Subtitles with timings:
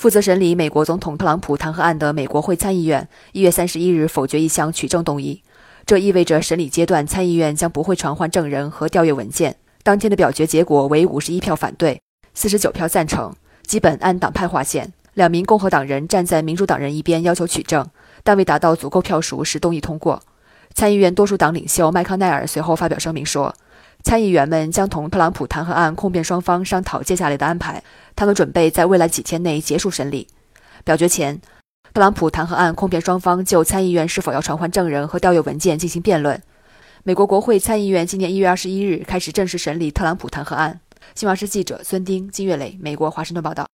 [0.00, 5.42] 负责审理美国总统特朗普弹劾案的美国会参议院一月三十一日否决一项取证动议，
[5.84, 9.56] 这意味着审理阶段参议院将不会传唤证人和调阅文件。
[9.82, 12.00] 当天的表决结果为五十一票反对，
[12.32, 13.34] 四十九票赞成，
[13.66, 14.90] 基本按党派划线。
[15.12, 17.86] 两名共和党人站在民主党人一边，要求取证，
[18.24, 20.22] 但未达到足够票数使动议通过。
[20.72, 23.54] 参议院多数党领袖麦康奈尔随后发表声明说。
[24.02, 27.82] 参议员们将同特朗普弹劾案控辩双方商讨接下来的安排。
[28.16, 30.26] 他们准备在未来几天内结束审理。
[30.84, 31.40] 表决前，
[31.92, 36.42] 特朗普弹劾案控辩双方就参议院是否要传唤证人和调阅文件进行辩论。
[37.04, 40.80] 美国国会参议院今年一月二十一日开始正式审理特朗普弹劾案。
[41.14, 43.66] 新华社记者孙丁、金月磊，美国华盛顿报道。